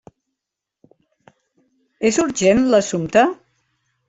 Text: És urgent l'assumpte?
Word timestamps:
És 2.11 2.19
urgent 2.25 2.63
l'assumpte? 2.73 3.29